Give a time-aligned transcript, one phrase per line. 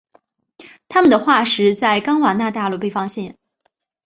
[0.89, 3.37] 它们的化石在冈瓦纳大陆被发现。